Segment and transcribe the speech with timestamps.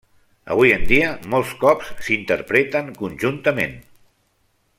[0.53, 3.79] Avui en dia, molts cops s'interpreten conjuntament.